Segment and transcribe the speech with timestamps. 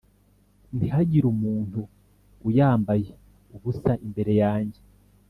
[0.75, 1.79] ntihakagire umuntu
[2.47, 3.07] uzayambaye
[3.55, 4.81] ubusa imbere yanjye